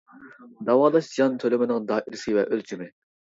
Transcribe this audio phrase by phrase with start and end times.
[0.69, 2.89] داۋالاش زىيان تۆلىمىنىڭ دائىرىسى ۋە ئۆلچىمى.